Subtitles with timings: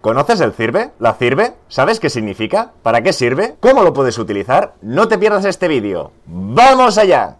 [0.00, 0.92] ¿Conoces el CIRBE?
[0.98, 1.52] ¿La CIRBE?
[1.68, 2.72] ¿Sabes qué significa?
[2.82, 3.56] ¿Para qué sirve?
[3.60, 4.72] ¿Cómo lo puedes utilizar?
[4.80, 6.12] No te pierdas este vídeo.
[6.24, 7.36] ¡Vamos allá!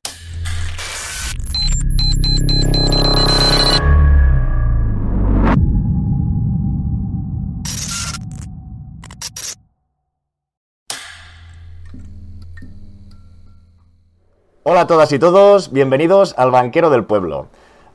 [14.65, 17.49] Hola a todas y todos, bienvenidos al Banquero del Pueblo.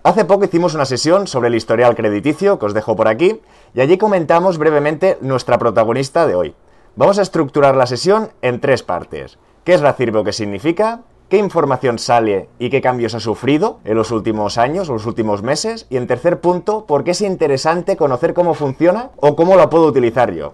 [0.05, 3.41] Hace poco hicimos una sesión sobre el historial crediticio, que os dejo por aquí,
[3.73, 6.55] y allí comentamos brevemente nuestra protagonista de hoy.
[6.96, 9.39] Vamos a estructurar la sesión en tres partes.
[9.63, 11.01] ¿Qué es la CIRBE o qué significa?
[11.27, 15.41] ¿Qué información sale y qué cambios ha sufrido en los últimos años o los últimos
[15.41, 15.87] meses?
[15.89, 19.87] Y en tercer punto, ¿por qué es interesante conocer cómo funciona o cómo la puedo
[19.87, 20.54] utilizar yo?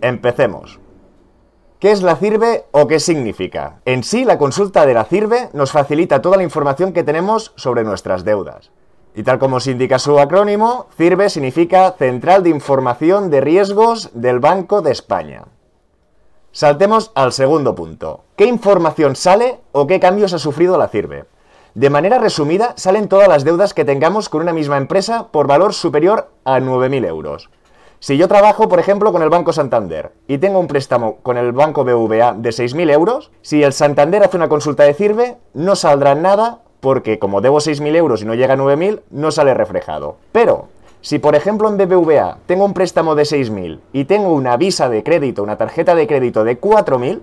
[0.00, 0.80] Empecemos.
[1.80, 3.80] ¿Qué es la CIRBE o qué significa?
[3.84, 7.84] En sí, la consulta de la CIRBE nos facilita toda la información que tenemos sobre
[7.84, 8.70] nuestras deudas.
[9.14, 14.40] Y tal como se indica su acrónimo, CIRBE significa Central de Información de Riesgos del
[14.40, 15.44] Banco de España.
[16.52, 18.24] Saltemos al segundo punto.
[18.36, 21.24] ¿Qué información sale o qué cambios ha sufrido la CIRBE?
[21.74, 25.74] De manera resumida, salen todas las deudas que tengamos con una misma empresa por valor
[25.74, 27.50] superior a 9.000 euros.
[28.04, 31.52] Si yo trabajo, por ejemplo, con el Banco Santander y tengo un préstamo con el
[31.52, 36.14] Banco BVA de 6.000 euros, si el Santander hace una consulta de CIRBE, no saldrá
[36.14, 40.18] nada porque como debo 6.000 euros y no llega a 9.000, no sale reflejado.
[40.32, 40.68] Pero,
[41.00, 45.02] si por ejemplo en BBVA tengo un préstamo de 6.000 y tengo una visa de
[45.02, 47.20] crédito, una tarjeta de crédito de 4.000,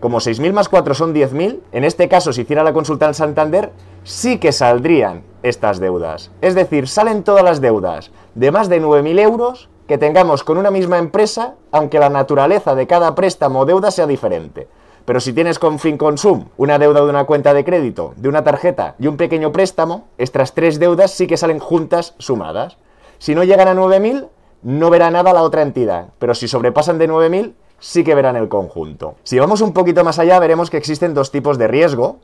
[0.00, 3.70] como 6.000 más 4 son 10.000, en este caso si hiciera la consulta en Santander,
[4.02, 6.32] sí que saldrían estas deudas.
[6.40, 10.70] Es decir, salen todas las deudas de más de 9.000 euros que tengamos con una
[10.70, 14.68] misma empresa, aunque la naturaleza de cada préstamo o deuda sea diferente.
[15.04, 18.94] Pero si tienes con FinConsum una deuda de una cuenta de crédito, de una tarjeta
[18.98, 22.78] y un pequeño préstamo, estas tres deudas sí que salen juntas sumadas.
[23.18, 24.28] Si no llegan a 9.000,
[24.62, 28.48] no verá nada la otra entidad, pero si sobrepasan de 9.000, sí que verán el
[28.48, 29.16] conjunto.
[29.24, 32.20] Si vamos un poquito más allá, veremos que existen dos tipos de riesgo,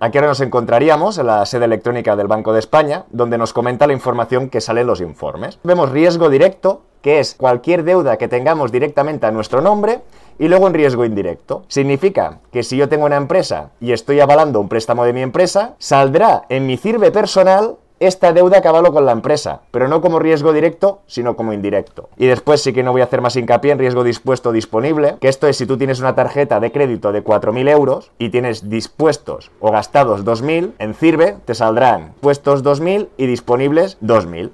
[0.00, 3.86] Aquí ahora nos encontraríamos en la sede electrónica del Banco de España, donde nos comenta
[3.86, 5.58] la información que sale en los informes.
[5.62, 10.02] Vemos riesgo directo, que es cualquier deuda que tengamos directamente a nuestro nombre,
[10.38, 11.62] y luego en riesgo indirecto.
[11.68, 15.74] Significa que si yo tengo una empresa y estoy avalando un préstamo de mi empresa,
[15.78, 17.76] saldrá en mi CIRBE personal
[18.06, 22.08] esta deuda acabalo con la empresa, pero no como riesgo directo, sino como indirecto.
[22.16, 25.28] Y después sí que no voy a hacer más hincapié en riesgo dispuesto disponible, que
[25.28, 29.50] esto es si tú tienes una tarjeta de crédito de 4.000 euros y tienes dispuestos
[29.60, 34.50] o gastados 2.000, en CIRBE te saldrán puestos 2.000 y disponibles 2.000.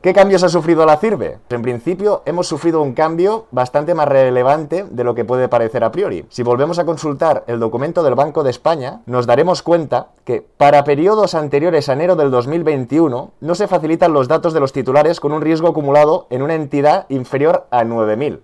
[0.00, 1.38] ¿Qué cambios ha sufrido la CIRBE?
[1.50, 5.90] En principio hemos sufrido un cambio bastante más relevante de lo que puede parecer a
[5.90, 6.24] priori.
[6.28, 10.84] Si volvemos a consultar el documento del Banco de España, nos daremos cuenta que para
[10.84, 15.32] periodos anteriores a enero del 2021 no se facilitan los datos de los titulares con
[15.32, 18.38] un riesgo acumulado en una entidad inferior a 9.000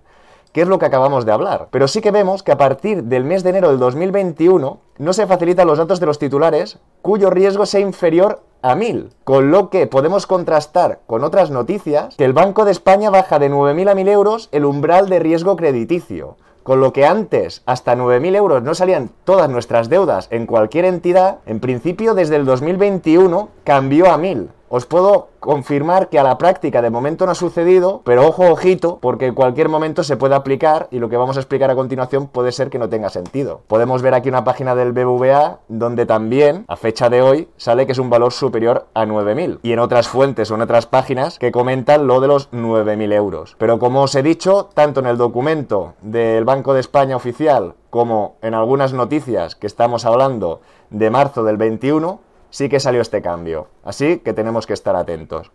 [0.55, 1.67] que es lo que acabamos de hablar.
[1.69, 5.27] Pero sí que vemos que a partir del mes de enero del 2021 no se
[5.27, 9.85] facilitan los datos de los titulares cuyo riesgo sea inferior a 1000, con lo que
[9.85, 14.07] podemos contrastar con otras noticias que el Banco de España baja de 9.000 a 1.000
[14.07, 16.37] euros el umbral de riesgo crediticio.
[16.63, 21.39] Con lo que antes hasta 9.000 euros no salían todas nuestras deudas en cualquier entidad,
[21.45, 24.47] en principio desde el 2021 cambió a 1.000.
[24.67, 28.97] Os puedo confirmar que a la práctica de momento no ha sucedido, pero ojo, ojito,
[28.99, 32.27] porque en cualquier momento se puede aplicar y lo que vamos a explicar a continuación
[32.27, 33.61] puede ser que no tenga sentido.
[33.67, 37.91] Podemos ver aquí una página del BBVA donde también, a fecha de hoy, sale que
[37.91, 41.51] es un valor superior a 9.000 y en otras fuentes o en otras páginas que
[41.51, 43.55] comentan lo de los 9.000 euros.
[43.59, 48.35] Pero como os he dicho, tanto en el documento del Banco de España oficial como
[48.41, 50.59] en algunas noticias que estamos hablando
[50.89, 53.67] de marzo del 21, sí que salió este cambio.
[53.83, 55.51] Así que tenemos que estar atentos.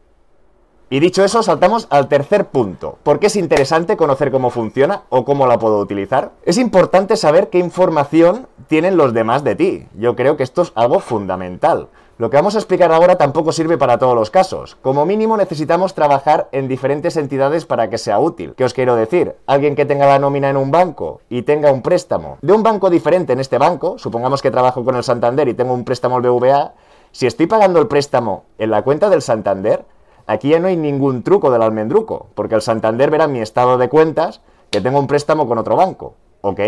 [0.93, 2.99] Y dicho eso, saltamos al tercer punto.
[3.05, 6.33] ¿Por qué es interesante conocer cómo funciona o cómo la puedo utilizar?
[6.43, 9.87] Es importante saber qué información tienen los demás de ti.
[9.95, 11.87] Yo creo que esto es algo fundamental.
[12.19, 14.77] Lo que vamos a explicar ahora tampoco sirve para todos los casos.
[14.83, 18.55] Como mínimo necesitamos trabajar en diferentes entidades para que sea útil.
[18.57, 19.37] ¿Qué os quiero decir?
[19.47, 22.91] Alguien que tenga la nómina en un banco y tenga un préstamo de un banco
[22.91, 26.23] diferente en este banco, supongamos que trabajo con el Santander y tengo un préstamo al
[26.23, 26.75] BVA,
[27.13, 29.85] si estoy pagando el préstamo en la cuenta del Santander,
[30.31, 33.89] aquí ya no hay ningún truco del almendruco, porque el Santander verá mi estado de
[33.89, 34.41] cuentas
[34.71, 36.15] que tengo un préstamo con otro banco.
[36.43, 36.61] ¿Ok?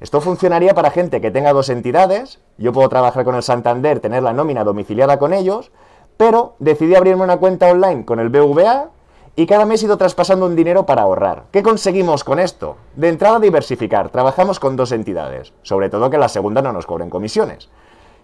[0.00, 4.22] Esto funcionaría para gente que tenga dos entidades, yo puedo trabajar con el Santander, tener
[4.22, 5.70] la nómina domiciliada con ellos,
[6.16, 8.90] pero decidí abrirme una cuenta online con el BVA
[9.36, 11.44] y cada mes he ido traspasando un dinero para ahorrar.
[11.50, 12.76] ¿Qué conseguimos con esto?
[12.96, 17.10] De entrada diversificar, trabajamos con dos entidades, sobre todo que la segunda no nos cobren
[17.10, 17.68] comisiones.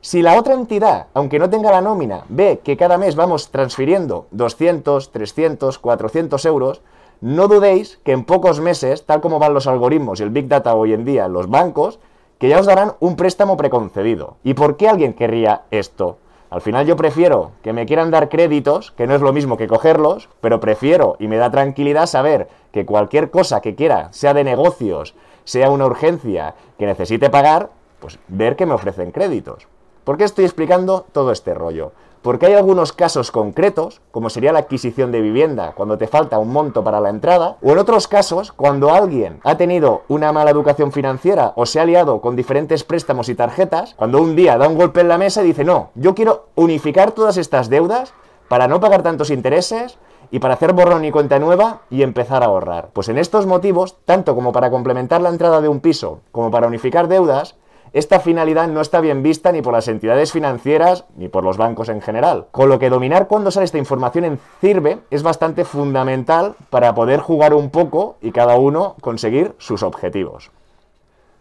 [0.02, 4.28] Si la otra entidad, aunque no tenga la nómina, ve que cada mes vamos transfiriendo
[4.30, 6.80] 200, 300, 400 euros,
[7.20, 10.74] no dudéis que en pocos meses, tal como van los algoritmos y el Big Data
[10.74, 11.98] hoy en día en los bancos,
[12.38, 14.36] que ya os darán un préstamo preconcedido.
[14.42, 16.16] ¿Y por qué alguien querría esto?
[16.48, 19.68] Al final yo prefiero que me quieran dar créditos, que no es lo mismo que
[19.68, 24.44] cogerlos, pero prefiero y me da tranquilidad saber que cualquier cosa que quiera, sea de
[24.44, 25.14] negocios,
[25.44, 27.68] sea una urgencia que necesite pagar,
[28.00, 29.68] pues ver que me ofrecen créditos.
[30.10, 31.92] ¿Por qué estoy explicando todo este rollo?
[32.20, 36.52] Porque hay algunos casos concretos, como sería la adquisición de vivienda cuando te falta un
[36.52, 40.90] monto para la entrada, o en otros casos, cuando alguien ha tenido una mala educación
[40.90, 44.76] financiera o se ha liado con diferentes préstamos y tarjetas, cuando un día da un
[44.76, 48.12] golpe en la mesa y dice, no, yo quiero unificar todas estas deudas
[48.48, 49.96] para no pagar tantos intereses,
[50.32, 52.90] y para hacer borrón y cuenta nueva y empezar a ahorrar.
[52.92, 56.66] Pues en estos motivos, tanto como para complementar la entrada de un piso como para
[56.66, 57.56] unificar deudas,
[57.92, 61.88] esta finalidad no está bien vista ni por las entidades financieras ni por los bancos
[61.88, 62.46] en general.
[62.52, 67.18] Con lo que dominar cuándo sale esta información en CIRBE es bastante fundamental para poder
[67.20, 70.52] jugar un poco y cada uno conseguir sus objetivos.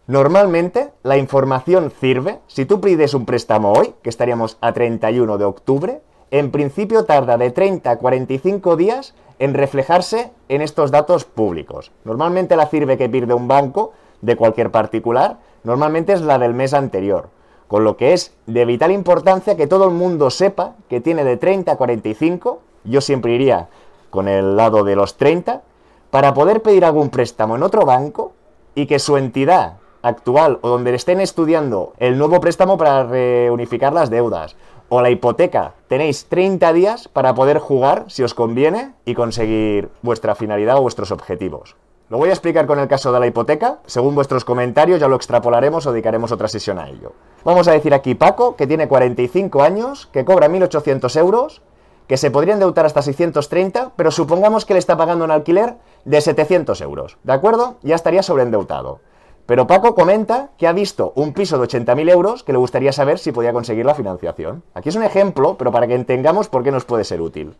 [0.08, 5.44] Normalmente, la información CIRBE, si tú pides un préstamo hoy, que estaríamos a 31 de
[5.44, 6.00] octubre,
[6.32, 11.92] en principio tarda de 30 a 45 días en reflejarse en estos datos públicos.
[12.04, 16.74] Normalmente la CIRBE que pide un banco de cualquier particular normalmente es la del mes
[16.74, 17.28] anterior,
[17.68, 21.36] con lo que es de vital importancia que todo el mundo sepa que tiene de
[21.36, 23.68] 30 a 45, yo siempre iría
[24.10, 25.62] con el lado de los 30,
[26.10, 28.32] para poder pedir algún préstamo en otro banco
[28.74, 34.10] y que su entidad actual o donde estén estudiando el nuevo préstamo para reunificar las
[34.10, 34.56] deudas
[34.88, 40.34] o la hipoteca, tenéis 30 días para poder jugar si os conviene y conseguir vuestra
[40.34, 41.76] finalidad o vuestros objetivos.
[42.10, 43.78] Lo voy a explicar con el caso de la hipoteca.
[43.86, 47.12] Según vuestros comentarios ya lo extrapolaremos o dedicaremos otra sesión a ello.
[47.44, 51.62] Vamos a decir aquí Paco, que tiene 45 años, que cobra 1.800 euros,
[52.08, 56.20] que se podría endeudar hasta 630, pero supongamos que le está pagando un alquiler de
[56.20, 57.16] 700 euros.
[57.22, 57.76] ¿De acuerdo?
[57.82, 58.98] Ya estaría sobreendeudado.
[59.46, 63.20] Pero Paco comenta que ha visto un piso de 80.000 euros que le gustaría saber
[63.20, 64.64] si podía conseguir la financiación.
[64.74, 67.54] Aquí es un ejemplo, pero para que entendamos por qué nos puede ser útil.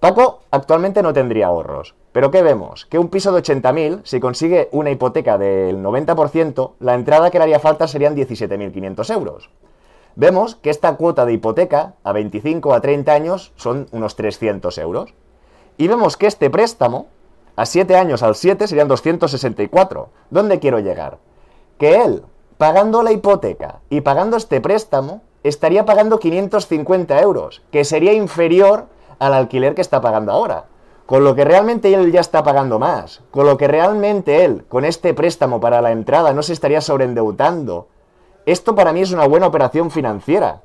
[0.00, 1.94] Paco actualmente no tendría ahorros.
[2.12, 2.86] Pero ¿qué vemos?
[2.86, 7.44] Que un piso de 80.000, si consigue una hipoteca del 90%, la entrada que le
[7.44, 9.50] haría falta serían 17.500 euros.
[10.14, 15.14] Vemos que esta cuota de hipoteca a 25 a 30 años son unos 300 euros.
[15.76, 17.08] Y vemos que este préstamo,
[17.54, 20.08] a 7 años al 7 serían 264.
[20.30, 21.18] ¿Dónde quiero llegar?
[21.78, 22.22] Que él,
[22.56, 28.86] pagando la hipoteca y pagando este préstamo, estaría pagando 550 euros, que sería inferior
[29.18, 30.66] al alquiler que está pagando ahora.
[31.06, 33.22] Con lo que realmente él ya está pagando más.
[33.30, 37.88] Con lo que realmente él, con este préstamo para la entrada, no se estaría sobreendeudando.
[38.44, 40.62] Esto para mí es una buena operación financiera.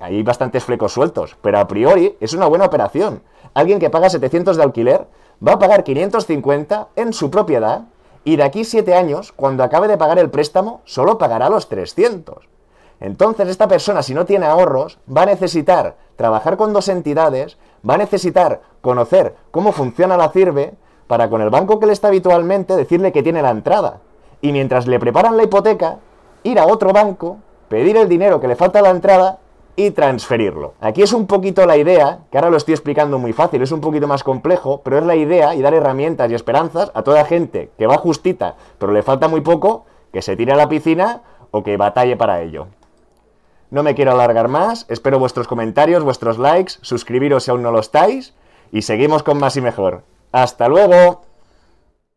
[0.00, 3.22] Hay, bastantes flecos sueltos, pero a priori es una buena operación.
[3.52, 5.08] Alguien que paga 700 de alquiler
[5.46, 7.86] va a pagar 550 en su propiedad
[8.24, 12.51] y de aquí 7 años, cuando acabe de pagar el préstamo, solo pagará los 300.
[13.02, 17.58] Entonces esta persona, si no tiene ahorros, va a necesitar trabajar con dos entidades,
[17.88, 20.74] va a necesitar conocer cómo funciona la CIRBE
[21.08, 23.98] para con el banco que le está habitualmente decirle que tiene la entrada.
[24.40, 25.98] Y mientras le preparan la hipoteca,
[26.44, 27.38] ir a otro banco,
[27.68, 29.40] pedir el dinero que le falta a la entrada
[29.74, 30.74] y transferirlo.
[30.80, 33.80] Aquí es un poquito la idea, que ahora lo estoy explicando muy fácil, es un
[33.80, 37.70] poquito más complejo, pero es la idea y dar herramientas y esperanzas a toda gente
[37.76, 41.64] que va justita, pero le falta muy poco, que se tire a la piscina o
[41.64, 42.68] que batalle para ello.
[43.72, 47.80] No me quiero alargar más, espero vuestros comentarios, vuestros likes, suscribiros si aún no lo
[47.80, 48.34] estáis
[48.70, 50.02] y seguimos con más y mejor.
[50.30, 51.24] ¡Hasta luego!